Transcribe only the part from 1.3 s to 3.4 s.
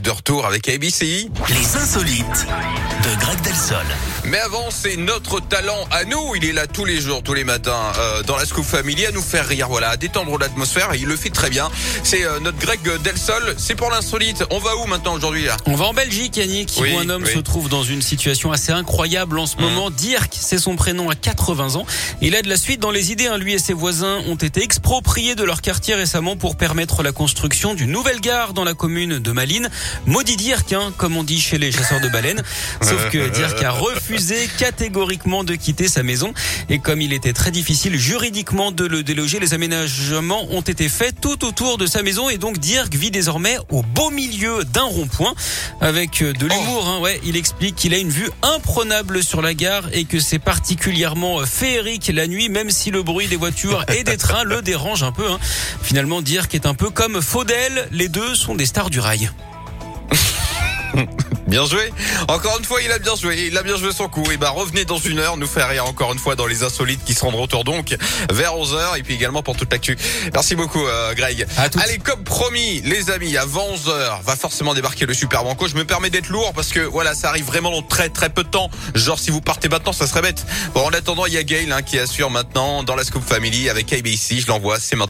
Les insolites de Greg